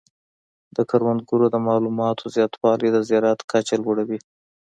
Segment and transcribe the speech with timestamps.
[0.75, 4.19] د کروندګرو د معلوماتو زیاتوالی د زراعت کچه لوړه وي.